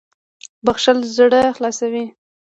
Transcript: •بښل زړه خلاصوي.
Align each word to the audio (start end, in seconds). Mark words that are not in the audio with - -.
•بښل 0.65 0.99
زړه 1.17 1.41
خلاصوي. 1.57 2.05